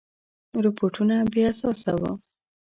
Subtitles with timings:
[0.65, 2.11] رپوټونه بې اساسه وه.